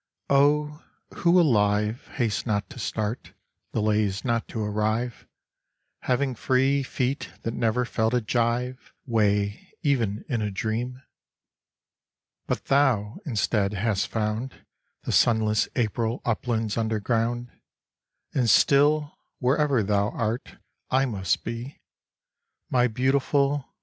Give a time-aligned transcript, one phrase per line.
[0.31, 0.83] Oh,
[1.17, 3.33] who alive Hastes not to start,
[3.71, 5.27] delays not to arrive,
[5.99, 11.03] Having free feet that never felt a gyve Weigh, even in a dream?
[12.47, 14.65] But thou, instead, hast found
[15.03, 17.51] The sunless April uplands underground,
[18.33, 20.57] And still, wherever thou art,
[20.89, 21.79] I must be.
[22.71, 23.65] My beautiful!